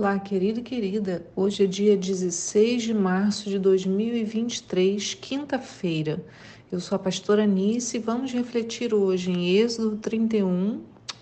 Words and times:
Olá, 0.00 0.18
querido 0.18 0.60
e 0.60 0.62
querida. 0.62 1.26
Hoje 1.36 1.64
é 1.64 1.66
dia 1.66 1.94
16 1.94 2.84
de 2.84 2.94
março 2.94 3.50
de 3.50 3.58
2023, 3.58 5.12
quinta-feira. 5.12 6.24
Eu 6.72 6.80
sou 6.80 6.96
a 6.96 6.98
pastora 6.98 7.46
Nice 7.46 7.98
e 7.98 8.00
vamos 8.00 8.32
refletir 8.32 8.94
hoje 8.94 9.30
em 9.30 9.56
Êxodo 9.56 9.98
31, 9.98 10.80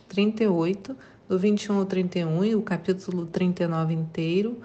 38, 0.09 0.97
do 1.29 1.37
21 1.37 1.77
ao 1.77 1.87
31 1.87 2.45
e 2.45 2.55
o 2.55 2.63
capítulo 2.63 3.27
39 3.27 3.95
inteiro, 3.95 4.61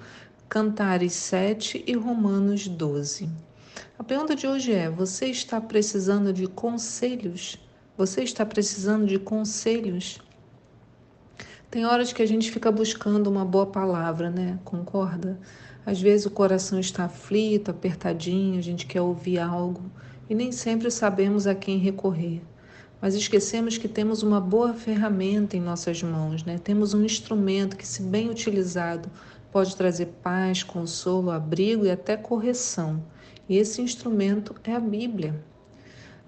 Cantares 0.48 1.14
7 1.14 1.84
e 1.88 1.94
Romanos 1.94 2.68
12. 2.68 3.28
A 3.98 4.04
pergunta 4.04 4.36
de 4.36 4.46
hoje 4.46 4.74
é: 4.74 4.92
você 4.92 5.26
está 5.26 5.60
precisando 5.60 6.32
de 6.32 6.46
conselhos? 6.46 7.58
Você 7.98 8.22
está 8.22 8.46
precisando 8.46 9.08
de 9.08 9.18
conselhos? 9.18 10.20
Tem 11.74 11.88
horas 11.88 12.14
que 12.14 12.22
a 12.22 12.26
gente 12.28 12.52
fica 12.52 12.72
buscando 12.72 13.26
uma 13.26 13.44
boa 13.44 13.66
palavra, 13.66 14.30
né? 14.30 14.60
Concorda? 14.64 15.40
Às 15.84 16.00
vezes 16.00 16.28
o 16.28 16.30
coração 16.30 16.80
está 16.80 17.06
aflito, 17.06 17.72
apertadinho, 17.72 18.60
a 18.60 18.62
gente 18.62 18.86
quer 18.86 19.02
ouvir 19.02 19.40
algo 19.40 19.82
e 20.30 20.36
nem 20.36 20.52
sempre 20.52 20.92
sabemos 20.92 21.48
a 21.48 21.56
quem 21.56 21.80
recorrer. 21.80 22.44
Mas 23.02 23.16
esquecemos 23.16 23.76
que 23.76 23.88
temos 23.88 24.22
uma 24.22 24.40
boa 24.40 24.76
ferramenta 24.76 25.58
em 25.58 25.62
nossas 25.62 26.04
mãos, 26.04 26.44
né? 26.44 26.60
Temos 26.60 26.94
um 26.94 27.04
instrumento 27.04 27.76
que, 27.76 27.88
se 27.88 28.04
bem 28.04 28.30
utilizado, 28.30 29.10
pode 29.52 29.76
trazer 29.76 30.14
paz, 30.22 30.62
consolo, 30.62 31.32
abrigo 31.32 31.88
e 31.88 31.90
até 31.90 32.16
correção. 32.16 33.04
E 33.50 33.58
esse 33.58 33.82
instrumento 33.82 34.54
é 34.64 34.76
a 34.76 34.80
Bíblia. 34.80 35.44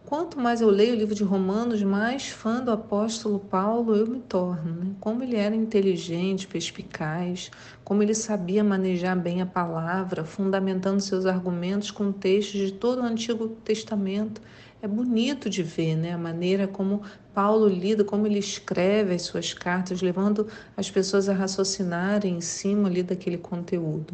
Quanto 0.05 0.39
mais 0.39 0.61
eu 0.61 0.69
leio 0.69 0.93
o 0.93 0.95
livro 0.95 1.15
de 1.15 1.23
Romanos, 1.23 1.81
mais 1.81 2.27
fã 2.27 2.63
do 2.63 2.69
apóstolo 2.69 3.39
Paulo 3.39 3.95
eu 3.95 4.05
me 4.05 4.19
torno. 4.19 4.71
Né? 4.75 4.91
Como 4.99 5.23
ele 5.23 5.35
era 5.35 5.55
inteligente, 5.55 6.45
perspicaz, 6.45 7.49
como 7.83 8.03
ele 8.03 8.13
sabia 8.13 8.63
manejar 8.63 9.17
bem 9.17 9.41
a 9.41 9.47
palavra, 9.47 10.23
fundamentando 10.23 10.99
seus 10.99 11.25
argumentos 11.25 11.89
com 11.89 12.11
textos 12.11 12.67
de 12.67 12.71
todo 12.71 13.01
o 13.01 13.03
Antigo 13.03 13.47
Testamento. 13.47 14.43
É 14.79 14.87
bonito 14.87 15.49
de 15.49 15.63
ver 15.63 15.95
né? 15.95 16.13
a 16.13 16.19
maneira 16.19 16.67
como 16.67 17.01
Paulo 17.33 17.67
lida, 17.67 18.03
como 18.03 18.27
ele 18.27 18.37
escreve 18.37 19.15
as 19.15 19.23
suas 19.23 19.55
cartas, 19.55 20.03
levando 20.03 20.47
as 20.77 20.91
pessoas 20.91 21.27
a 21.27 21.33
raciocinarem 21.33 22.35
em 22.35 22.41
cima 22.41 22.87
ali 22.87 23.01
daquele 23.01 23.39
conteúdo. 23.39 24.13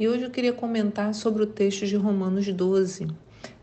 E 0.00 0.08
hoje 0.08 0.24
eu 0.24 0.30
queria 0.30 0.52
comentar 0.52 1.14
sobre 1.14 1.44
o 1.44 1.46
texto 1.46 1.86
de 1.86 1.94
Romanos 1.94 2.52
12 2.52 3.06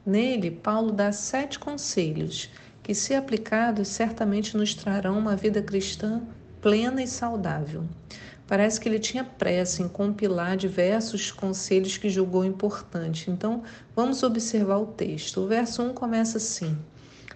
Nele, 0.06 0.52
Paulo 0.52 0.92
dá 0.92 1.12
sete 1.12 1.58
conselhos 1.58 2.52
que, 2.84 2.94
se 2.94 3.16
aplicados, 3.16 3.88
certamente 3.88 4.56
nos 4.56 4.76
trarão 4.76 5.18
uma 5.18 5.36
vida 5.36 5.64
cristã 5.64 6.22
plena 6.62 7.02
e 7.02 7.08
saudável. 7.08 7.84
Parece 8.48 8.80
que 8.80 8.88
ele 8.88 9.00
tinha 9.00 9.24
pressa 9.24 9.82
em 9.82 9.88
compilar 9.88 10.56
diversos 10.56 11.32
conselhos 11.32 11.98
que 11.98 12.10
julgou 12.10 12.46
importante. 12.46 13.32
Então, 13.32 13.64
vamos 13.96 14.22
observar 14.22 14.78
o 14.78 14.86
texto. 14.86 15.42
O 15.42 15.48
verso 15.48 15.82
1 15.82 15.94
começa 15.96 16.38
assim: 16.38 16.78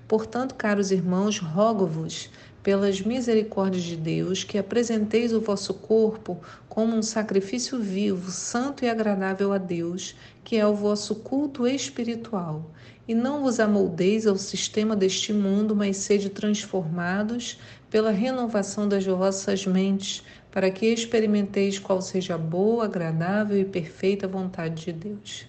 Portanto, 0.07 0.53
caros 0.53 0.91
irmãos, 0.91 1.39
rogo-vos 1.39 2.29
pelas 2.61 3.01
misericórdias 3.01 3.83
de 3.83 3.95
Deus, 3.95 4.43
que 4.43 4.57
apresenteis 4.57 5.33
o 5.33 5.41
vosso 5.41 5.73
corpo 5.73 6.39
como 6.67 6.95
um 6.95 7.01
sacrifício 7.01 7.79
vivo, 7.79 8.29
santo 8.29 8.85
e 8.85 8.89
agradável 8.89 9.51
a 9.51 9.57
Deus, 9.57 10.15
que 10.49 10.57
é 10.57 10.65
o 10.65 10.73
vosso 10.73 11.13
culto 11.13 11.67
espiritual. 11.67 12.71
E 13.07 13.13
não 13.13 13.43
vos 13.43 13.59
amoldeis 13.59 14.25
ao 14.25 14.35
sistema 14.35 14.95
deste 14.95 15.31
mundo, 15.31 15.75
mas 15.75 15.97
sede 15.97 16.27
transformados 16.27 17.59
pela 17.87 18.09
renovação 18.09 18.89
das 18.89 19.05
vossas 19.05 19.67
mentes, 19.67 20.23
para 20.49 20.71
que 20.71 20.87
experimenteis 20.87 21.77
qual 21.77 22.01
seja 22.01 22.33
a 22.33 22.37
boa, 22.39 22.85
agradável 22.85 23.59
e 23.59 23.63
perfeita 23.63 24.27
vontade 24.27 24.85
de 24.85 24.91
Deus. 24.91 25.45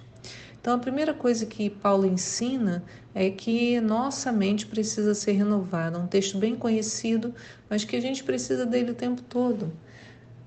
Então, 0.61 0.75
a 0.75 0.79
primeira 0.79 1.15
coisa 1.15 1.47
que 1.47 1.71
Paulo 1.71 2.05
ensina 2.05 2.85
é 3.15 3.31
que 3.31 3.81
nossa 3.81 4.31
mente 4.31 4.67
precisa 4.67 5.15
ser 5.15 5.33
renovada. 5.33 5.99
Um 5.99 6.07
texto 6.07 6.37
bem 6.37 6.55
conhecido, 6.55 7.35
mas 7.71 7.85
que 7.85 7.97
a 7.97 8.03
gente 8.03 8.23
precisa 8.23 8.67
dele 8.67 8.91
o 8.91 8.95
tempo 8.95 9.23
todo. 9.23 9.73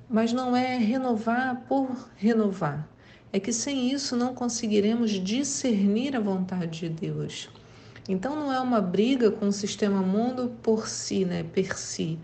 Mas 0.08 0.32
não 0.32 0.56
é 0.56 0.78
renovar 0.78 1.64
por 1.68 1.90
renovar. 2.16 2.93
É 3.34 3.40
que 3.40 3.52
sem 3.52 3.92
isso 3.92 4.16
não 4.16 4.36
conseguiremos 4.36 5.10
discernir 5.10 6.16
a 6.16 6.20
vontade 6.20 6.82
de 6.82 6.90
Deus. 6.90 7.50
Então 8.08 8.36
não 8.36 8.54
é 8.54 8.60
uma 8.60 8.80
briga 8.80 9.32
com 9.32 9.48
o 9.48 9.52
sistema 9.52 10.04
mundo 10.04 10.52
por 10.62 10.88
si, 10.88 11.26
né, 11.26 11.44
per 11.44 11.78
si. 11.78 12.20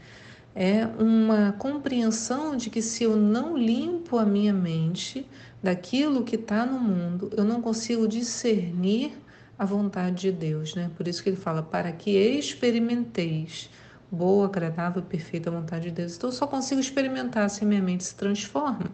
É 0.53 0.85
uma 0.85 1.53
compreensão 1.53 2.55
de 2.55 2.69
que 2.69 2.81
se 2.81 3.03
eu 3.05 3.15
não 3.15 3.57
limpo 3.57 4.17
a 4.17 4.25
minha 4.25 4.53
mente, 4.53 5.25
daquilo 5.63 6.23
que 6.23 6.35
está 6.35 6.65
no 6.65 6.79
mundo, 6.79 7.31
eu 7.35 7.43
não 7.43 7.61
consigo 7.61 8.07
discernir 8.07 9.11
a 9.57 9.65
vontade 9.65 10.21
de 10.21 10.31
Deus, 10.31 10.75
né? 10.75 10.91
Por 10.95 11.07
isso 11.07 11.23
que 11.23 11.29
ele 11.29 11.37
fala, 11.37 11.61
para 11.61 11.91
que 11.91 12.11
experimenteis 12.11 13.69
boa, 14.11 14.45
agradável, 14.45 15.01
perfeita 15.01 15.51
vontade 15.51 15.85
de 15.85 15.91
Deus. 15.91 16.15
Então 16.15 16.29
eu 16.29 16.33
só 16.33 16.47
consigo 16.47 16.79
experimentar 16.79 17.49
se 17.49 17.65
minha 17.65 17.81
mente 17.81 18.03
se 18.03 18.15
transforma. 18.15 18.91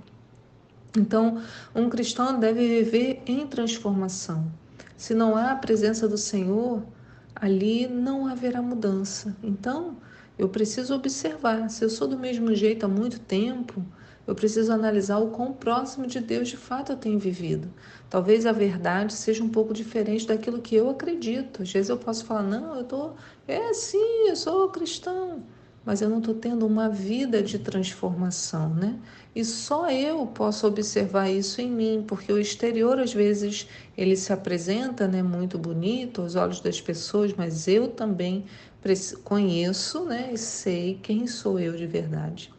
Então, 0.98 1.42
um 1.74 1.90
cristão 1.90 2.40
deve 2.40 2.84
viver 2.84 3.22
em 3.26 3.46
transformação. 3.48 4.52
Se 4.98 5.14
não 5.14 5.36
há 5.36 5.52
a 5.52 5.56
presença 5.56 6.08
do 6.08 6.18
Senhor, 6.18 6.84
ali 7.36 7.88
não 7.88 8.28
haverá 8.28 8.62
mudança. 8.62 9.36
Então, 9.44 9.98
eu 10.38 10.50
preciso 10.50 10.96
observar. 10.96 11.70
Se 11.70 11.84
eu 11.84 11.90
sou 11.90 12.08
do 12.08 12.18
mesmo 12.18 12.54
jeito 12.56 12.86
há 12.86 12.90
muito 12.90 13.20
tempo, 13.20 13.84
eu 14.28 14.34
preciso 14.34 14.72
analisar 14.72 15.20
o 15.20 15.30
quão 15.32 15.54
próximo 15.54 16.08
de 16.08 16.20
Deus 16.20 16.48
de 16.48 16.58
fato 16.58 16.92
eu 16.92 16.98
tenho 16.98 17.20
vivido. 17.20 17.72
Talvez 18.10 18.46
a 18.46 18.52
verdade 18.52 19.14
seja 19.14 19.44
um 19.44 19.50
pouco 19.50 19.74
diferente 19.74 20.26
daquilo 20.26 20.62
que 20.62 20.76
eu 20.76 20.90
acredito. 20.90 21.62
Às 21.62 21.72
vezes 21.72 21.90
eu 21.90 21.98
posso 21.98 22.26
falar, 22.26 22.44
não, 22.44 22.76
eu 22.76 22.84
tô, 22.84 23.12
é 23.48 23.74
sim, 23.74 24.28
eu 24.28 24.36
sou 24.36 24.70
cristão, 24.70 25.44
mas 25.86 26.02
eu 26.02 26.10
não 26.10 26.18
estou 26.18 26.34
tendo 26.34 26.66
uma 26.66 26.90
vida 26.90 27.44
de 27.44 27.60
transformação, 27.60 28.74
né? 28.74 28.98
E 29.36 29.46
só 29.46 29.90
eu 29.90 30.26
posso 30.26 30.66
observar 30.66 31.30
isso 31.30 31.62
em 31.62 31.70
mim, 31.70 32.04
porque 32.08 32.34
o 32.34 32.40
exterior 32.40 33.00
às 33.00 33.14
vezes 33.14 33.68
ele 33.98 34.16
se 34.16 34.34
apresenta, 34.34 35.08
né, 35.08 35.22
muito 35.22 35.58
bonito 35.58 36.22
aos 36.22 36.36
olhos 36.36 36.60
das 36.60 36.82
pessoas, 36.82 37.34
mas 37.34 37.68
eu 37.68 37.90
também 37.90 38.46
conheço, 39.24 40.06
né, 40.06 40.30
e 40.34 40.38
sei 40.38 41.00
quem 41.02 41.28
sou 41.28 41.60
eu 41.60 41.76
de 41.76 41.86
verdade. 41.86 42.54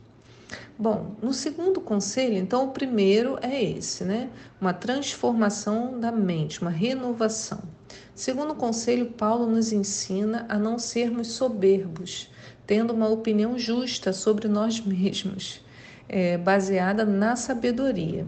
Bom, 0.78 1.16
no 1.22 1.32
segundo 1.32 1.80
conselho, 1.80 2.36
então, 2.36 2.66
o 2.66 2.70
primeiro 2.70 3.38
é 3.40 3.62
esse, 3.62 4.04
né? 4.04 4.28
Uma 4.60 4.74
transformação 4.74 5.98
da 5.98 6.12
mente, 6.12 6.60
uma 6.60 6.70
renovação. 6.70 7.62
Segundo 8.14 8.54
conselho, 8.54 9.06
Paulo 9.06 9.46
nos 9.46 9.72
ensina 9.72 10.44
a 10.48 10.58
não 10.58 10.78
sermos 10.78 11.28
soberbos, 11.28 12.30
tendo 12.66 12.92
uma 12.92 13.08
opinião 13.08 13.58
justa 13.58 14.12
sobre 14.12 14.48
nós 14.48 14.80
mesmos, 14.80 15.64
é, 16.08 16.36
baseada 16.36 17.04
na 17.04 17.36
sabedoria. 17.36 18.26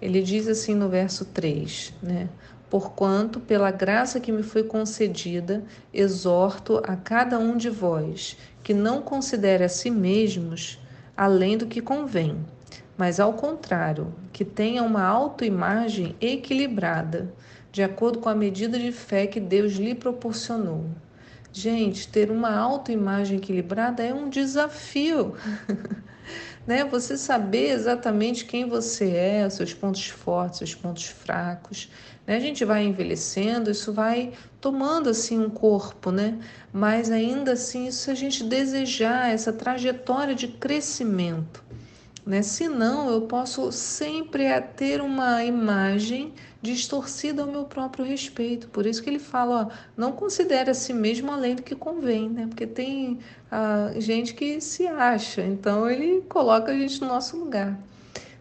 Ele 0.00 0.22
diz 0.22 0.48
assim 0.48 0.74
no 0.74 0.88
verso 0.88 1.24
3, 1.26 1.94
né? 2.02 2.28
Porquanto, 2.70 3.38
pela 3.38 3.70
graça 3.70 4.18
que 4.18 4.32
me 4.32 4.42
foi 4.42 4.62
concedida, 4.62 5.62
exorto 5.92 6.80
a 6.84 6.96
cada 6.96 7.38
um 7.38 7.56
de 7.56 7.68
vós 7.68 8.36
que 8.62 8.72
não 8.72 9.02
considere 9.02 9.62
a 9.62 9.68
si 9.68 9.90
mesmos 9.90 10.78
além 11.16 11.58
do 11.58 11.66
que 11.66 11.82
convém, 11.82 12.36
mas 12.96 13.20
ao 13.20 13.34
contrário, 13.34 14.14
que 14.32 14.44
tenha 14.44 14.82
uma 14.82 15.04
autoimagem 15.04 16.16
equilibrada, 16.20 17.32
de 17.70 17.82
acordo 17.82 18.18
com 18.18 18.28
a 18.28 18.34
medida 18.34 18.78
de 18.78 18.90
fé 18.90 19.26
que 19.26 19.40
Deus 19.40 19.74
lhe 19.74 19.94
proporcionou. 19.94 20.86
Gente, 21.52 22.08
ter 22.08 22.30
uma 22.30 22.56
autoimagem 22.56 23.36
equilibrada 23.36 24.02
é 24.02 24.14
um 24.14 24.30
desafio. 24.30 25.36
né? 26.66 26.84
Você 26.84 27.18
saber 27.18 27.70
exatamente 27.70 28.44
quem 28.44 28.68
você 28.68 29.10
é, 29.10 29.50
seus 29.50 29.74
pontos 29.74 30.06
fortes, 30.06 30.58
seus 30.58 30.74
pontos 30.74 31.04
fracos. 31.04 31.90
Né? 32.26 32.36
A 32.36 32.40
gente 32.40 32.64
vai 32.64 32.84
envelhecendo, 32.84 33.70
isso 33.70 33.92
vai 33.92 34.32
tomando 34.60 35.10
assim 35.10 35.38
um 35.38 35.50
corpo, 35.50 36.10
né? 36.10 36.38
Mas 36.72 37.10
ainda 37.10 37.52
assim, 37.52 37.86
isso 37.86 38.10
a 38.10 38.14
gente 38.14 38.44
desejar 38.44 39.30
essa 39.30 39.52
trajetória 39.52 40.34
de 40.34 40.48
crescimento, 40.48 41.62
né? 42.24 42.40
Senão 42.42 43.10
eu 43.10 43.22
posso 43.22 43.72
sempre 43.72 44.44
ter 44.76 45.00
uma 45.00 45.44
imagem 45.44 46.32
distorcida 46.60 47.42
ao 47.42 47.48
meu 47.48 47.64
próprio 47.64 48.04
respeito. 48.04 48.68
Por 48.68 48.86
isso 48.86 49.02
que 49.02 49.10
ele 49.10 49.18
fala, 49.18 49.66
ó, 49.66 49.76
não 49.96 50.12
considere 50.12 50.70
a 50.70 50.74
si 50.74 50.92
mesmo 50.92 51.32
além 51.32 51.56
do 51.56 51.62
que 51.62 51.74
convém, 51.74 52.28
né? 52.28 52.46
Porque 52.46 52.66
tem 52.66 53.18
ah, 53.50 53.92
gente 53.96 54.34
que 54.34 54.60
se 54.60 54.86
acha, 54.86 55.42
então 55.42 55.90
ele 55.90 56.22
coloca 56.28 56.70
a 56.70 56.78
gente 56.78 57.00
no 57.00 57.08
nosso 57.08 57.36
lugar. 57.36 57.78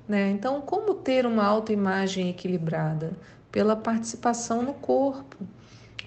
Né? 0.08 0.30
Então, 0.32 0.62
como 0.62 0.94
ter 0.94 1.26
uma 1.26 1.46
autoimagem 1.46 2.30
equilibrada? 2.30 3.14
Pela 3.52 3.76
participação 3.76 4.62
no 4.62 4.74
corpo, 4.74 5.38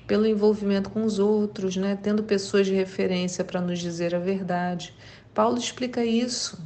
pelo 0.07 0.27
envolvimento 0.27 0.91
com 0.91 1.05
os 1.05 1.19
outros, 1.19 1.77
né? 1.77 1.99
tendo 2.01 2.23
pessoas 2.23 2.67
de 2.67 2.75
referência 2.75 3.45
para 3.45 3.61
nos 3.61 3.79
dizer 3.79 4.15
a 4.15 4.19
verdade. 4.19 4.95
Paulo 5.33 5.59
explica 5.59 6.05
isso 6.05 6.59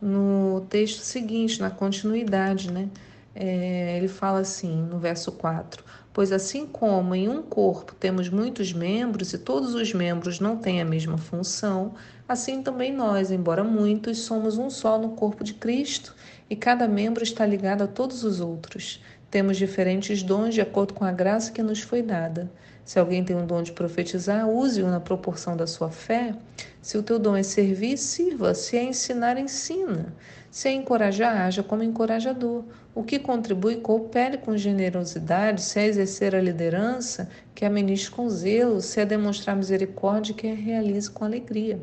no 0.00 0.66
texto 0.68 1.00
seguinte, 1.00 1.60
na 1.60 1.70
continuidade, 1.70 2.72
né? 2.72 2.88
É, 3.34 3.96
ele 3.96 4.08
fala 4.08 4.40
assim, 4.40 4.82
no 4.82 4.98
verso 4.98 5.32
4: 5.32 5.84
Pois 6.12 6.32
assim 6.32 6.66
como 6.66 7.14
em 7.14 7.28
um 7.28 7.42
corpo 7.42 7.94
temos 7.94 8.28
muitos 8.28 8.72
membros 8.72 9.32
e 9.32 9.38
todos 9.38 9.74
os 9.74 9.92
membros 9.94 10.40
não 10.40 10.56
têm 10.56 10.80
a 10.80 10.84
mesma 10.84 11.16
função, 11.16 11.94
assim 12.28 12.62
também 12.62 12.92
nós, 12.92 13.30
embora 13.30 13.62
muitos, 13.62 14.18
somos 14.18 14.58
um 14.58 14.68
só 14.68 14.98
no 14.98 15.10
corpo 15.10 15.44
de 15.44 15.54
Cristo 15.54 16.14
e 16.48 16.56
cada 16.56 16.88
membro 16.88 17.22
está 17.22 17.46
ligado 17.46 17.82
a 17.82 17.86
todos 17.86 18.24
os 18.24 18.40
outros. 18.40 19.00
Temos 19.30 19.56
diferentes 19.56 20.24
dons 20.24 20.52
de 20.52 20.60
acordo 20.60 20.92
com 20.92 21.04
a 21.04 21.12
graça 21.12 21.52
que 21.52 21.62
nos 21.62 21.80
foi 21.80 22.02
dada. 22.02 22.50
Se 22.84 22.98
alguém 22.98 23.22
tem 23.22 23.36
um 23.36 23.46
dom 23.46 23.62
de 23.62 23.70
profetizar, 23.70 24.48
use-o 24.48 24.88
na 24.88 24.98
proporção 24.98 25.56
da 25.56 25.68
sua 25.68 25.90
fé. 25.90 26.34
Se 26.82 26.96
o 26.96 27.02
teu 27.02 27.18
dom 27.18 27.36
é 27.36 27.42
servir, 27.42 27.98
sirva. 27.98 28.54
Se 28.54 28.76
é 28.76 28.82
ensinar, 28.82 29.36
ensina. 29.36 30.14
Se 30.50 30.68
é 30.68 30.72
encorajar, 30.72 31.42
haja 31.42 31.62
como 31.62 31.82
encorajador. 31.82 32.64
O 32.94 33.02
que 33.02 33.18
contribui, 33.18 33.76
coopere 33.76 34.38
com 34.38 34.56
generosidade. 34.56 35.62
Se 35.62 35.78
é 35.78 35.86
exercer 35.86 36.34
a 36.34 36.40
liderança, 36.40 37.28
que 37.54 37.64
a 37.64 37.70
com 38.10 38.28
zelo. 38.30 38.80
Se 38.80 39.00
é 39.00 39.04
demonstrar 39.04 39.54
misericórdia, 39.54 40.34
que 40.34 40.48
a 40.50 40.54
realize 40.54 41.10
com 41.10 41.24
alegria. 41.24 41.78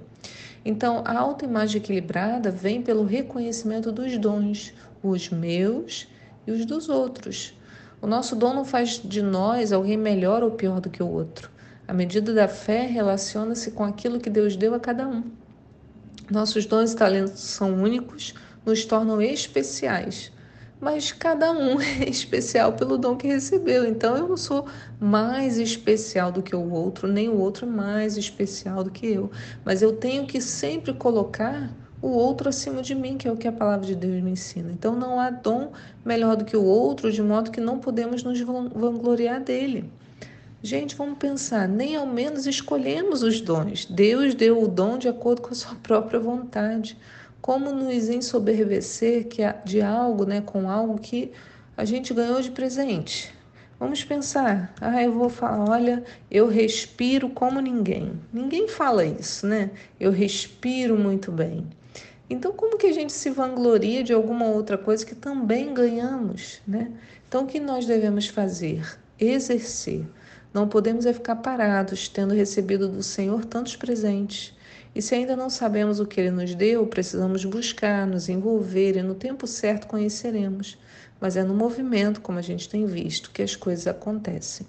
Então, 0.65 1.03
a 1.05 1.17
autoimagem 1.17 1.79
equilibrada 1.79 2.51
vem 2.51 2.81
pelo 2.81 3.05
reconhecimento 3.05 3.91
dos 3.91 4.17
dons, 4.17 4.73
os 5.03 5.29
meus 5.29 6.07
e 6.45 6.51
os 6.51 6.65
dos 6.65 6.89
outros. 6.89 7.53
O 8.01 8.07
nosso 8.07 8.35
dom 8.35 8.53
não 8.53 8.65
faz 8.65 8.99
de 9.03 9.21
nós 9.21 9.71
alguém 9.71 9.95
melhor 9.95 10.43
ou 10.43 10.51
pior 10.51 10.81
do 10.81 10.89
que 10.89 11.01
o 11.01 11.07
outro. 11.07 11.49
A 11.87 11.93
medida 11.93 12.33
da 12.33 12.49
fé 12.49 12.85
relaciona-se 12.85 13.71
com 13.71 13.81
aquilo 13.85 14.19
que 14.19 14.29
Deus 14.29 14.57
deu 14.57 14.73
a 14.73 14.79
cada 14.79 15.07
um. 15.07 15.23
Nossos 16.29 16.65
dons 16.65 16.91
e 16.91 16.95
talentos 16.97 17.39
são 17.39 17.75
únicos, 17.75 18.33
nos 18.65 18.83
tornam 18.83 19.21
especiais. 19.21 20.29
Mas 20.81 21.13
cada 21.13 21.49
um 21.53 21.79
é 21.79 22.09
especial 22.09 22.73
pelo 22.73 22.97
dom 22.97 23.15
que 23.15 23.27
recebeu. 23.27 23.85
Então 23.85 24.17
eu 24.17 24.27
não 24.27 24.35
sou 24.35 24.67
mais 24.99 25.57
especial 25.57 26.29
do 26.29 26.43
que 26.43 26.53
o 26.53 26.69
outro, 26.69 27.07
nem 27.07 27.29
o 27.29 27.37
outro 27.37 27.65
mais 27.65 28.17
especial 28.17 28.83
do 28.83 28.91
que 28.91 29.07
eu. 29.07 29.31
Mas 29.63 29.81
eu 29.81 29.93
tenho 29.95 30.27
que 30.27 30.41
sempre 30.41 30.93
colocar 30.93 31.71
o 32.01 32.09
outro 32.09 32.49
acima 32.49 32.81
de 32.81 32.93
mim, 32.93 33.17
que 33.17 33.29
é 33.29 33.31
o 33.31 33.37
que 33.37 33.47
a 33.47 33.51
palavra 33.51 33.85
de 33.85 33.95
Deus 33.95 34.21
me 34.21 34.31
ensina. 34.31 34.69
Então 34.73 34.93
não 34.93 35.21
há 35.21 35.29
dom 35.29 35.71
melhor 36.03 36.35
do 36.35 36.43
que 36.43 36.57
o 36.57 36.65
outro, 36.65 37.09
de 37.09 37.23
modo 37.23 37.49
que 37.49 37.61
não 37.61 37.79
podemos 37.79 38.23
nos 38.23 38.41
vangloriar 38.41 39.41
dele. 39.41 39.89
Gente, 40.67 40.97
vamos 40.97 41.17
pensar, 41.17 41.65
nem 41.65 41.95
ao 41.95 42.05
menos 42.05 42.45
escolhemos 42.45 43.23
os 43.23 43.39
dons. 43.39 43.85
Deus 43.85 44.35
deu 44.35 44.61
o 44.61 44.67
dom 44.67 44.97
de 44.97 45.07
acordo 45.07 45.41
com 45.41 45.51
a 45.51 45.55
sua 45.55 45.75
própria 45.81 46.19
vontade. 46.19 46.97
Como 47.39 47.71
nos 47.71 48.09
ensoberbecer 48.09 49.29
que 49.29 49.43
de 49.63 49.81
algo, 49.81 50.25
né, 50.25 50.41
com 50.41 50.69
algo 50.69 50.99
que 50.99 51.31
a 51.77 51.85
gente 51.85 52.13
ganhou 52.13 52.41
de 52.41 52.51
presente? 52.51 53.33
Vamos 53.79 54.03
pensar, 54.03 54.73
ah, 54.81 55.01
eu 55.01 55.13
vou 55.13 55.29
falar, 55.29 55.69
olha, 55.69 56.03
eu 56.29 56.49
respiro 56.49 57.29
como 57.29 57.61
ninguém. 57.61 58.19
Ninguém 58.33 58.67
fala 58.67 59.05
isso, 59.05 59.47
né? 59.47 59.71
Eu 59.97 60.11
respiro 60.11 60.99
muito 60.99 61.31
bem. 61.31 61.65
Então, 62.29 62.51
como 62.51 62.77
que 62.77 62.87
a 62.87 62.93
gente 62.93 63.13
se 63.13 63.29
vangloria 63.29 64.03
de 64.03 64.11
alguma 64.11 64.47
outra 64.47 64.77
coisa 64.77 65.05
que 65.05 65.15
também 65.15 65.73
ganhamos, 65.73 66.61
né? 66.67 66.91
Então, 67.25 67.45
o 67.45 67.47
que 67.47 67.57
nós 67.57 67.85
devemos 67.85 68.27
fazer? 68.27 68.99
Exercer. 69.17 70.05
Não 70.53 70.67
podemos 70.67 71.05
é 71.05 71.13
ficar 71.13 71.37
parados, 71.37 72.07
tendo 72.07 72.33
recebido 72.33 72.87
do 72.87 73.03
Senhor 73.03 73.45
tantos 73.45 73.75
presentes. 73.75 74.55
E 74.95 75.01
se 75.01 75.13
ainda 75.13 75.35
não 75.35 75.49
sabemos 75.49 75.99
o 75.99 76.05
que 76.05 76.19
Ele 76.19 76.31
nos 76.31 76.55
deu, 76.55 76.87
precisamos 76.87 77.45
buscar, 77.45 78.07
nos 78.07 78.29
envolver 78.29 78.97
e 78.97 79.03
no 79.03 79.13
tempo 79.13 79.45
certo 79.45 79.87
conheceremos. 79.87 80.77
Mas 81.19 81.35
é 81.35 81.43
no 81.43 81.53
movimento, 81.53 82.21
como 82.21 82.39
a 82.39 82.41
gente 82.41 82.69
tem 82.69 82.85
visto, 82.85 83.31
que 83.31 83.41
as 83.41 83.55
coisas 83.55 83.87
acontecem. 83.87 84.65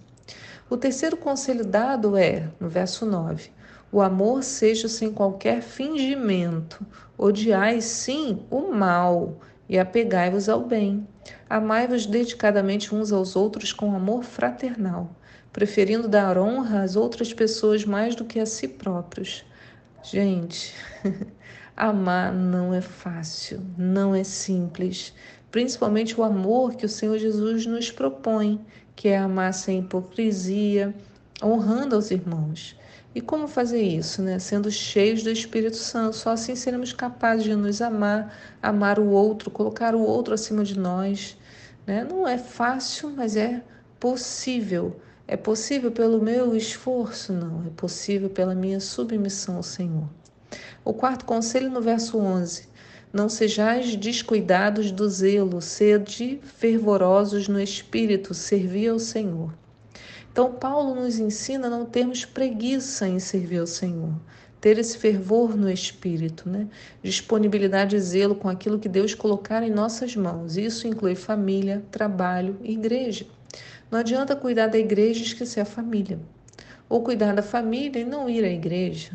O 0.68 0.76
terceiro 0.76 1.16
conselho 1.16 1.64
dado 1.64 2.16
é, 2.16 2.50
no 2.60 2.68
verso 2.68 3.06
9: 3.06 3.50
o 3.90 4.02
amor 4.02 4.42
seja 4.42 4.86
sem 4.86 5.10
qualquer 5.10 5.62
fingimento. 5.62 6.84
Odiai, 7.16 7.80
sim, 7.80 8.42
o 8.50 8.70
mal 8.70 9.38
e 9.66 9.78
apegai-vos 9.78 10.48
ao 10.48 10.60
bem. 10.60 11.06
Amai-vos 11.48 12.04
dedicadamente 12.04 12.94
uns 12.94 13.12
aos 13.12 13.34
outros 13.34 13.72
com 13.72 13.94
amor 13.94 14.24
fraternal, 14.24 15.10
preferindo 15.52 16.08
dar 16.08 16.38
honra 16.38 16.82
às 16.82 16.96
outras 16.96 17.32
pessoas 17.32 17.84
mais 17.84 18.14
do 18.14 18.24
que 18.24 18.38
a 18.38 18.46
si 18.46 18.68
próprios. 18.68 19.44
Gente, 20.02 20.74
amar 21.76 22.32
não 22.32 22.72
é 22.72 22.80
fácil, 22.80 23.60
não 23.76 24.14
é 24.14 24.24
simples, 24.24 25.12
principalmente 25.50 26.18
o 26.18 26.24
amor 26.24 26.74
que 26.74 26.86
o 26.86 26.88
Senhor 26.88 27.18
Jesus 27.18 27.66
nos 27.66 27.90
propõe, 27.90 28.60
que 28.94 29.08
é 29.08 29.18
amar 29.18 29.54
sem 29.54 29.80
hipocrisia, 29.80 30.94
honrando 31.42 31.94
aos 31.94 32.10
irmãos. 32.10 32.76
E 33.14 33.20
como 33.20 33.48
fazer 33.48 33.82
isso? 33.82 34.22
Né? 34.22 34.38
Sendo 34.38 34.70
cheios 34.70 35.22
do 35.22 35.30
Espírito 35.30 35.76
Santo. 35.76 36.14
Só 36.14 36.30
assim 36.30 36.54
seremos 36.54 36.92
capazes 36.92 37.44
de 37.44 37.54
nos 37.54 37.80
amar, 37.80 38.32
amar 38.62 38.98
o 38.98 39.08
outro, 39.08 39.50
colocar 39.50 39.94
o 39.94 40.00
outro 40.00 40.34
acima 40.34 40.62
de 40.62 40.78
nós. 40.78 41.36
Né? 41.86 42.04
Não 42.04 42.28
é 42.28 42.38
fácil, 42.38 43.10
mas 43.10 43.36
é 43.36 43.62
possível. 43.98 45.00
É 45.30 45.36
possível 45.36 45.92
pelo 45.92 46.22
meu 46.22 46.56
esforço? 46.56 47.34
Não. 47.34 47.66
É 47.66 47.70
possível 47.76 48.30
pela 48.30 48.54
minha 48.54 48.80
submissão 48.80 49.56
ao 49.56 49.62
Senhor. 49.62 50.08
O 50.82 50.94
quarto 50.94 51.26
conselho 51.26 51.70
no 51.70 51.82
verso 51.82 52.16
11. 52.16 52.66
Não 53.12 53.28
sejais 53.28 53.94
descuidados 53.94 54.90
do 54.90 55.06
zelo, 55.06 55.60
sede 55.60 56.40
fervorosos 56.42 57.46
no 57.46 57.60
espírito, 57.60 58.32
servi 58.32 58.88
ao 58.88 58.98
Senhor. 58.98 59.52
Então, 60.32 60.54
Paulo 60.54 60.94
nos 60.94 61.18
ensina 61.18 61.66
a 61.66 61.70
não 61.70 61.84
termos 61.84 62.24
preguiça 62.24 63.06
em 63.06 63.18
servir 63.18 63.58
ao 63.58 63.66
Senhor, 63.66 64.14
ter 64.58 64.78
esse 64.78 64.96
fervor 64.96 65.54
no 65.54 65.70
espírito, 65.70 66.48
né? 66.48 66.68
disponibilidade 67.02 67.96
e 67.96 68.00
zelo 68.00 68.34
com 68.34 68.48
aquilo 68.48 68.78
que 68.78 68.88
Deus 68.88 69.14
colocar 69.14 69.62
em 69.62 69.70
nossas 69.70 70.16
mãos. 70.16 70.56
Isso 70.56 70.86
inclui 70.86 71.14
família, 71.14 71.84
trabalho 71.90 72.56
e 72.62 72.72
igreja. 72.72 73.26
Não 73.90 73.98
adianta 73.98 74.36
cuidar 74.36 74.66
da 74.66 74.78
igreja 74.78 75.20
e 75.20 75.26
esquecer 75.26 75.60
a 75.60 75.64
família, 75.64 76.18
ou 76.88 77.02
cuidar 77.02 77.34
da 77.34 77.42
família 77.42 78.00
e 78.00 78.04
não 78.04 78.28
ir 78.28 78.44
à 78.44 78.50
igreja, 78.50 79.12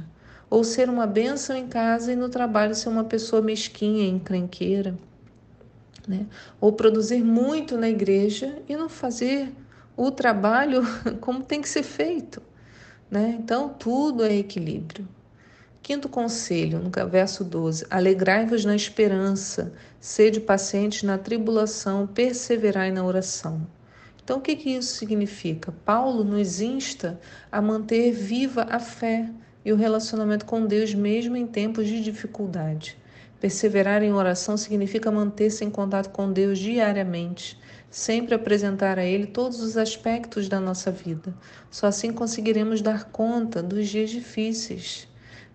ou 0.50 0.64
ser 0.64 0.90
uma 0.90 1.06
bênção 1.06 1.56
em 1.56 1.68
casa 1.68 2.12
e 2.12 2.16
no 2.16 2.28
trabalho 2.28 2.74
ser 2.74 2.90
uma 2.90 3.04
pessoa 3.04 3.42
mesquinha, 3.42 4.08
encrenqueira. 4.08 4.98
Né? 6.08 6.26
Ou 6.60 6.74
produzir 6.74 7.24
muito 7.24 7.78
na 7.78 7.88
igreja 7.88 8.62
e 8.68 8.76
não 8.76 8.90
fazer 8.90 9.54
o 9.96 10.12
trabalho 10.12 10.82
como 11.22 11.44
tem 11.44 11.62
que 11.62 11.70
ser 11.70 11.84
feito. 11.84 12.42
Né? 13.10 13.38
Então, 13.40 13.70
tudo 13.70 14.24
é 14.24 14.36
equilíbrio. 14.36 15.08
Quinto 15.84 16.10
conselho, 16.10 16.80
no 16.80 16.90
verso 17.10 17.44
12: 17.44 17.86
Alegrai-vos 17.90 18.66
na 18.66 18.76
esperança, 18.76 19.74
sede 20.00 20.40
pacientes 20.40 21.04
na 21.04 21.18
tribulação, 21.18 22.08
perseverai 22.08 22.92
na 22.92 23.04
oração. 23.04 23.68
Então, 24.24 24.38
o 24.38 24.42
que, 24.42 24.56
que 24.56 24.70
isso 24.70 24.96
significa? 24.96 25.74
Paulo 25.84 26.24
nos 26.24 26.62
insta 26.62 27.20
a 27.52 27.62
manter 27.62 28.14
viva 28.14 28.66
a 28.70 28.80
fé 28.80 29.30
e 29.66 29.74
o 29.74 29.76
relacionamento 29.76 30.46
com 30.46 30.66
Deus, 30.66 30.94
mesmo 30.94 31.36
em 31.36 31.46
tempos 31.46 31.88
de 31.88 32.02
dificuldade. 32.02 32.98
Perseverar 33.42 34.02
em 34.02 34.14
oração 34.14 34.56
significa 34.56 35.12
manter-se 35.12 35.66
em 35.66 35.70
contato 35.70 36.10
com 36.10 36.32
Deus 36.32 36.58
diariamente, 36.58 37.60
sempre 37.90 38.34
apresentar 38.34 38.98
a 38.98 39.04
Ele 39.04 39.28
todos 39.28 39.60
os 39.60 39.76
aspectos 39.76 40.48
da 40.48 40.60
nossa 40.60 40.90
vida. 40.90 41.34
Só 41.70 41.88
assim 41.88 42.14
conseguiremos 42.14 42.82
dar 42.82 43.12
conta 43.12 43.62
dos 43.62 43.90
dias 43.90 44.10
difíceis. 44.10 45.06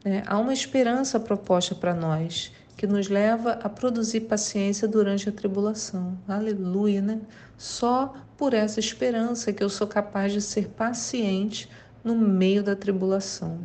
Né? 0.04 0.22
Há 0.26 0.38
uma 0.38 0.52
esperança 0.52 1.18
proposta 1.18 1.74
para 1.74 1.94
nós 1.94 2.52
que 2.78 2.86
nos 2.86 3.08
leva 3.08 3.58
a 3.60 3.68
produzir 3.68 4.20
paciência 4.20 4.86
durante 4.86 5.28
a 5.28 5.32
tribulação. 5.32 6.16
Aleluia, 6.28 7.02
né? 7.02 7.20
Só 7.56 8.14
por 8.36 8.54
essa 8.54 8.78
esperança 8.78 9.52
que 9.52 9.64
eu 9.64 9.68
sou 9.68 9.88
capaz 9.88 10.32
de 10.32 10.40
ser 10.40 10.68
paciente 10.68 11.68
no 12.04 12.14
meio 12.14 12.62
da 12.62 12.76
tribulação. 12.76 13.58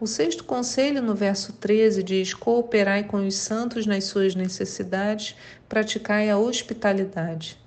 O 0.00 0.06
sexto 0.06 0.42
conselho, 0.42 1.02
no 1.02 1.14
verso 1.14 1.52
13, 1.52 2.02
diz: 2.02 2.32
Cooperai 2.32 3.04
com 3.04 3.18
os 3.18 3.34
santos 3.34 3.84
nas 3.84 4.04
suas 4.04 4.34
necessidades, 4.34 5.36
praticai 5.68 6.30
a 6.30 6.38
hospitalidade. 6.38 7.58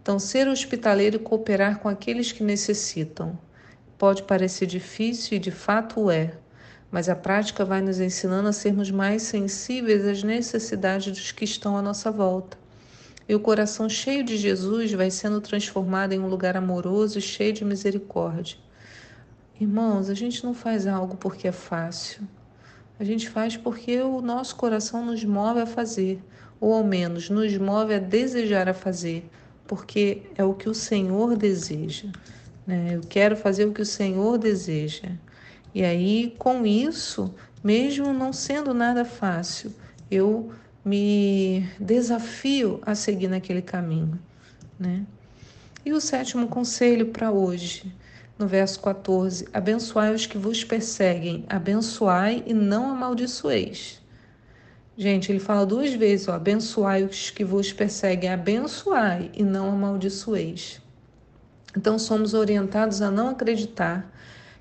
Então, 0.00 0.18
ser 0.18 0.48
hospitaleiro 0.48 1.16
e 1.16 1.18
cooperar 1.18 1.78
com 1.78 1.90
aqueles 1.90 2.32
que 2.32 2.42
necessitam 2.42 3.38
pode 3.98 4.22
parecer 4.22 4.64
difícil 4.64 5.36
e 5.36 5.40
de 5.40 5.50
fato 5.50 6.10
é, 6.10 6.38
mas 6.96 7.10
a 7.10 7.14
prática 7.14 7.62
vai 7.62 7.82
nos 7.82 8.00
ensinando 8.00 8.48
a 8.48 8.54
sermos 8.54 8.90
mais 8.90 9.20
sensíveis 9.20 10.02
às 10.06 10.22
necessidades 10.22 11.12
dos 11.12 11.30
que 11.30 11.44
estão 11.44 11.76
à 11.76 11.82
nossa 11.82 12.10
volta. 12.10 12.56
E 13.28 13.34
o 13.34 13.38
coração 13.38 13.86
cheio 13.86 14.24
de 14.24 14.34
Jesus 14.38 14.94
vai 14.94 15.10
sendo 15.10 15.38
transformado 15.42 16.14
em 16.14 16.18
um 16.18 16.26
lugar 16.26 16.56
amoroso 16.56 17.18
e 17.18 17.20
cheio 17.20 17.52
de 17.52 17.66
misericórdia. 17.66 18.56
Irmãos, 19.60 20.08
a 20.08 20.14
gente 20.14 20.42
não 20.42 20.54
faz 20.54 20.86
algo 20.86 21.18
porque 21.18 21.46
é 21.46 21.52
fácil. 21.52 22.22
A 22.98 23.04
gente 23.04 23.28
faz 23.28 23.58
porque 23.58 24.00
o 24.00 24.22
nosso 24.22 24.56
coração 24.56 25.04
nos 25.04 25.22
move 25.22 25.60
a 25.60 25.66
fazer, 25.66 26.18
ou 26.58 26.72
ao 26.72 26.82
menos 26.82 27.28
nos 27.28 27.54
move 27.58 27.92
a 27.92 27.98
desejar 27.98 28.70
a 28.70 28.74
fazer, 28.74 29.28
porque 29.66 30.22
é 30.34 30.42
o 30.42 30.54
que 30.54 30.66
o 30.66 30.74
Senhor 30.74 31.36
deseja. 31.36 32.08
Né? 32.66 32.92
Eu 32.94 33.02
quero 33.06 33.36
fazer 33.36 33.66
o 33.66 33.72
que 33.74 33.82
o 33.82 33.86
Senhor 33.86 34.38
deseja. 34.38 35.10
E 35.76 35.84
aí, 35.84 36.34
com 36.38 36.64
isso, 36.64 37.34
mesmo 37.62 38.10
não 38.10 38.32
sendo 38.32 38.72
nada 38.72 39.04
fácil, 39.04 39.70
eu 40.10 40.50
me 40.82 41.68
desafio 41.78 42.80
a 42.80 42.94
seguir 42.94 43.28
naquele 43.28 43.60
caminho. 43.60 44.18
Né? 44.80 45.04
E 45.84 45.92
o 45.92 46.00
sétimo 46.00 46.48
conselho 46.48 47.08
para 47.08 47.30
hoje 47.30 47.94
no 48.38 48.48
verso 48.48 48.80
14: 48.80 49.48
Abençoai 49.52 50.14
os 50.14 50.24
que 50.24 50.38
vos 50.38 50.64
perseguem, 50.64 51.44
abençoai 51.46 52.42
e 52.46 52.54
não 52.54 52.88
amaldiçoeis. 52.88 54.00
Gente, 54.96 55.30
ele 55.30 55.40
fala 55.40 55.66
duas 55.66 55.92
vezes: 55.92 56.26
ó, 56.26 56.32
abençoai 56.32 57.04
os 57.04 57.28
que 57.28 57.44
vos 57.44 57.70
perseguem, 57.70 58.30
abençoai 58.30 59.30
e 59.34 59.44
não 59.44 59.70
amaldiçoeis. 59.70 60.80
Então, 61.76 61.98
somos 61.98 62.32
orientados 62.32 63.02
a 63.02 63.10
não 63.10 63.28
acreditar 63.28 64.10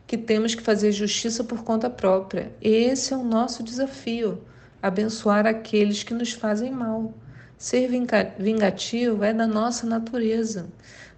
que 0.08 0.18
temos 0.18 0.54
que 0.54 0.62
fazer 0.62 0.92
justiça 0.92 1.44
por 1.44 1.64
conta 1.64 1.90
própria. 1.90 2.52
Esse 2.62 3.14
é 3.14 3.18
o 3.18 3.24
nosso 3.24 3.64
desafio: 3.64 4.42
abençoar 4.82 5.46
aqueles 5.46 6.04
que 6.04 6.14
nos 6.14 6.32
fazem 6.32 6.72
mal. 6.72 7.14
Ser 7.58 7.90
vingativo 8.38 9.24
é 9.24 9.34
da 9.34 9.48
nossa 9.48 9.88
natureza. 9.88 10.68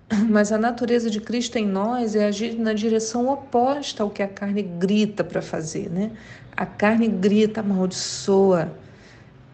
Mas 0.29 0.51
a 0.51 0.57
natureza 0.57 1.09
de 1.09 1.19
Cristo 1.19 1.57
em 1.57 1.65
nós 1.65 2.15
é 2.15 2.25
agir 2.25 2.57
na 2.57 2.73
direção 2.73 3.27
oposta 3.27 4.03
ao 4.03 4.09
que 4.09 4.23
a 4.23 4.27
carne 4.27 4.61
grita 4.61 5.23
para 5.23 5.41
fazer, 5.41 5.89
né? 5.89 6.11
A 6.55 6.65
carne 6.65 7.07
grita, 7.07 7.59
amaldiçoa. 7.59 8.71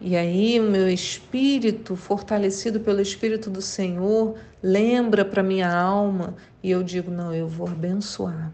E 0.00 0.16
aí 0.16 0.60
o 0.60 0.64
meu 0.64 0.88
espírito, 0.88 1.96
fortalecido 1.96 2.80
pelo 2.80 3.00
Espírito 3.00 3.48
do 3.48 3.62
Senhor, 3.62 4.36
lembra 4.62 5.24
para 5.24 5.42
minha 5.42 5.74
alma 5.74 6.34
e 6.62 6.70
eu 6.70 6.82
digo: 6.82 7.10
não, 7.10 7.34
eu 7.34 7.48
vou 7.48 7.66
abençoar. 7.66 8.52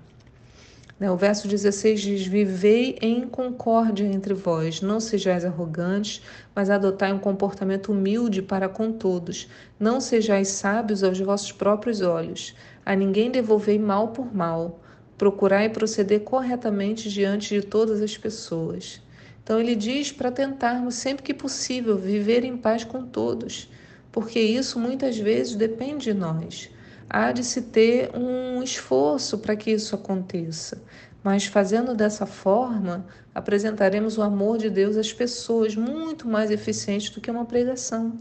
Né, 1.00 1.10
o 1.10 1.16
verso 1.16 1.48
16 1.48 1.98
diz: 1.98 2.26
Vivei 2.26 2.98
em 3.00 3.26
concórdia 3.26 4.04
entre 4.04 4.34
vós, 4.34 4.82
não 4.82 5.00
sejais 5.00 5.46
arrogantes, 5.46 6.20
mas 6.54 6.68
adotai 6.68 7.10
um 7.10 7.18
comportamento 7.18 7.90
humilde 7.90 8.42
para 8.42 8.68
com 8.68 8.92
todos. 8.92 9.48
Não 9.78 9.98
sejais 9.98 10.48
sábios 10.48 11.02
aos 11.02 11.18
vossos 11.18 11.52
próprios 11.52 12.02
olhos. 12.02 12.54
A 12.84 12.94
ninguém 12.94 13.30
devolvei 13.30 13.78
mal 13.78 14.08
por 14.08 14.34
mal. 14.34 14.78
Procurai 15.16 15.70
proceder 15.70 16.20
corretamente 16.20 17.08
diante 17.08 17.58
de 17.58 17.66
todas 17.66 18.02
as 18.02 18.18
pessoas. 18.18 19.00
Então 19.42 19.58
ele 19.58 19.74
diz 19.74 20.12
para 20.12 20.30
tentarmos 20.30 20.96
sempre 20.96 21.22
que 21.22 21.32
possível 21.32 21.96
viver 21.96 22.44
em 22.44 22.58
paz 22.58 22.84
com 22.84 23.06
todos, 23.06 23.70
porque 24.12 24.38
isso 24.38 24.78
muitas 24.78 25.16
vezes 25.16 25.56
depende 25.56 26.04
de 26.04 26.14
nós 26.14 26.70
há 27.10 27.32
de 27.32 27.42
se 27.42 27.62
ter 27.62 28.10
um 28.16 28.62
esforço 28.62 29.38
para 29.38 29.56
que 29.56 29.72
isso 29.72 29.96
aconteça. 29.96 30.80
Mas 31.22 31.44
fazendo 31.44 31.94
dessa 31.94 32.24
forma, 32.24 33.04
apresentaremos 33.34 34.16
o 34.16 34.22
amor 34.22 34.56
de 34.56 34.70
Deus 34.70 34.96
às 34.96 35.12
pessoas 35.12 35.74
muito 35.74 36.26
mais 36.28 36.50
eficiente 36.50 37.12
do 37.12 37.20
que 37.20 37.30
uma 37.30 37.44
pregação. 37.44 38.12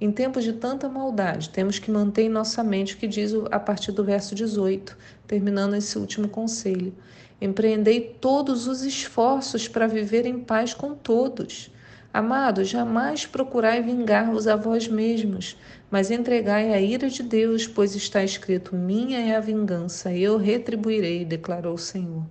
Em 0.00 0.12
tempos 0.12 0.44
de 0.44 0.52
tanta 0.52 0.88
maldade, 0.88 1.50
temos 1.50 1.78
que 1.78 1.90
manter 1.90 2.22
em 2.22 2.28
nossa 2.28 2.62
mente 2.62 2.94
o 2.94 2.96
que 2.96 3.08
diz 3.08 3.32
a 3.50 3.58
partir 3.58 3.92
do 3.92 4.04
verso 4.04 4.34
18, 4.34 4.96
terminando 5.26 5.74
esse 5.74 5.98
último 5.98 6.28
conselho. 6.28 6.94
Empreendei 7.40 8.00
todos 8.20 8.66
os 8.66 8.82
esforços 8.82 9.68
para 9.68 9.86
viver 9.86 10.24
em 10.24 10.38
paz 10.38 10.72
com 10.72 10.94
todos. 10.94 11.70
Amados, 12.12 12.68
jamais 12.68 13.26
procurai 13.26 13.82
vingar-vos 13.82 14.48
a 14.48 14.56
vós 14.56 14.88
mesmos, 14.88 15.58
mas 15.90 16.10
entregai 16.10 16.72
a 16.72 16.80
ira 16.80 17.10
de 17.10 17.22
Deus, 17.22 17.66
pois 17.66 17.94
está 17.94 18.24
escrito: 18.24 18.74
Minha 18.74 19.20
é 19.20 19.36
a 19.36 19.40
vingança, 19.40 20.12
eu 20.12 20.38
retribuirei, 20.38 21.24
declarou 21.24 21.74
o 21.74 21.78
Senhor. 21.78 22.24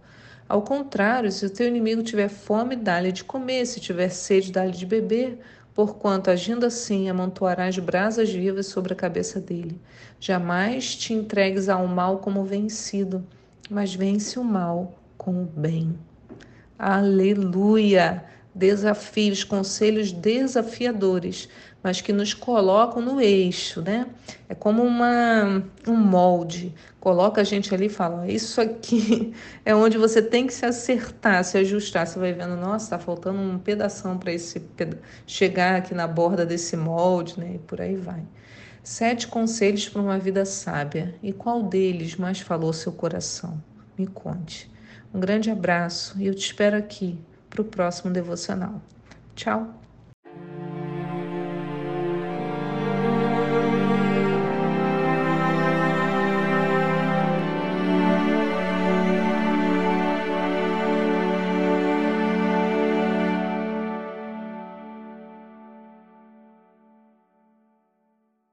Ao 0.50 0.62
contrário, 0.64 1.32
se 1.32 1.46
o 1.46 1.50
teu 1.50 1.68
inimigo 1.68 2.02
tiver 2.02 2.30
fome, 2.30 2.76
dá-lhe 2.76 3.12
de 3.12 3.24
comer, 3.24 3.66
se 3.66 3.80
tiver 3.80 4.10
sede, 4.10 4.52
dá-lhe 4.52 4.72
de 4.72 4.86
beber, 4.86 5.40
porquanto, 5.76 6.32
agindo 6.32 6.66
assim, 6.66 7.08
amontoarás 7.08 7.78
brasas 7.78 8.32
vivas 8.32 8.66
sobre 8.66 8.94
a 8.94 8.96
cabeça 8.96 9.40
dele. 9.40 9.80
Jamais 10.20 10.96
te 10.96 11.14
entregues 11.14 11.70
ao 11.70 11.86
mal 11.86 12.18
como 12.18 12.44
vencido, 12.44 13.24
mas 13.70 13.94
vence 13.94 14.40
o 14.40 14.44
mal 14.44 14.98
com 15.18 15.44
o 15.44 15.46
bem. 15.46 15.96
Aleluia! 16.80 18.24
Desafios, 18.58 19.44
conselhos 19.44 20.12
desafiadores, 20.12 21.48
mas 21.84 22.02
que 22.02 22.12
nos 22.12 22.34
colocam 22.34 23.02
no 23.02 23.22
eixo, 23.22 23.82
né? 23.82 24.08
É 24.50 24.56
como 24.56 24.84
uma, 24.84 25.64
um 25.88 25.96
molde. 25.96 26.74
Coloca 27.00 27.40
a 27.40 27.44
gente 27.44 27.74
ali 27.74 27.86
e 27.86 27.90
fala: 27.90 28.28
Isso 28.28 28.60
aqui 28.60 29.32
é 29.64 29.76
onde 29.76 29.98
você 29.98 30.22
tem 30.22 30.48
que 30.48 30.54
se 30.54 30.66
acertar, 30.66 31.44
se 31.44 31.58
ajustar. 31.58 32.08
Você 32.08 32.18
vai 32.18 32.34
vendo, 32.34 32.58
nossa, 32.58 32.86
está 32.86 33.00
faltando 33.00 33.40
um 33.40 33.60
pedaço 33.60 34.04
para 34.18 34.34
esse 34.34 34.62
chegar 35.28 35.76
aqui 35.76 35.94
na 35.94 36.08
borda 36.08 36.46
desse 36.46 36.76
molde, 36.76 37.40
né? 37.40 37.54
E 37.56 37.60
por 37.60 37.80
aí 37.80 37.96
vai. 37.96 38.24
Sete 38.84 39.28
conselhos 39.28 39.88
para 39.88 40.02
uma 40.02 40.18
vida 40.18 40.46
sábia. 40.46 41.14
E 41.22 41.32
qual 41.32 41.62
deles 41.62 42.16
mais 42.16 42.40
falou 42.40 42.74
seu 42.74 42.92
coração? 42.92 43.62
Me 43.98 44.08
conte. 44.08 44.72
Um 45.14 45.20
grande 45.20 45.52
abraço 45.52 46.16
e 46.20 46.28
eu 46.28 46.34
te 46.34 46.46
espero 46.46 46.76
aqui 46.76 47.20
para 47.58 47.62
o 47.62 47.66
próximo 47.66 48.14
devocional. 48.14 48.82
Tchau! 49.36 49.87